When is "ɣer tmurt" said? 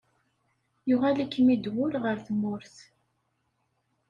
2.03-2.75